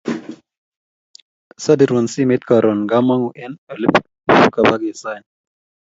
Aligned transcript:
Sabiruun 1.63 2.07
simet 2.13 2.41
karoon 2.49 2.79
ngamangu 2.85 3.29
eng 3.43 3.55
olepikesoe 3.71 5.19